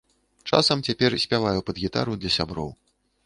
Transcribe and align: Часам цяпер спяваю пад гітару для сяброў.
Часам 0.55 0.81
цяпер 0.91 1.11
спяваю 1.25 1.59
пад 1.69 1.83
гітару 1.83 2.17
для 2.23 2.35
сяброў. 2.39 2.73